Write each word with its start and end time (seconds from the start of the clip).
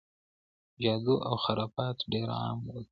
جادو 0.83 1.15
او 1.27 1.35
خرافات 1.43 1.97
ډېر 2.11 2.27
عام 2.39 2.57
ول. 2.65 2.77